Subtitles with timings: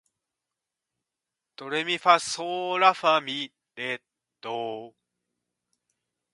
[1.55, 4.01] ドレミファソーラファ、ミ、レ、
[4.41, 4.93] ドー